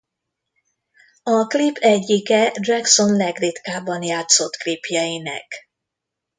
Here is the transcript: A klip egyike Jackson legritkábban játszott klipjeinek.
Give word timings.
A 1.23 1.45
klip 1.47 1.75
egyike 1.77 2.51
Jackson 2.61 3.15
legritkábban 3.15 4.03
játszott 4.03 4.55
klipjeinek. 4.55 5.69